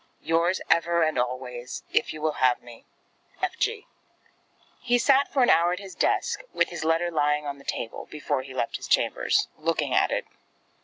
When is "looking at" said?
9.59-10.09